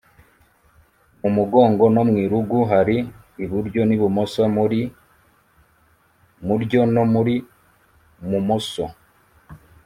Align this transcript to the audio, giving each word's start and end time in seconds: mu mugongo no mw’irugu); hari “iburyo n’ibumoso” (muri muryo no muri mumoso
mu 1.21 1.29
mugongo 1.37 1.83
no 1.95 2.01
mw’irugu); 2.09 2.59
hari 2.71 2.97
“iburyo 3.43 3.81
n’ibumoso” 3.85 4.41
(muri 4.55 4.81
muryo 6.47 6.79
no 6.93 7.03
muri 7.13 7.35
mumoso 8.29 8.85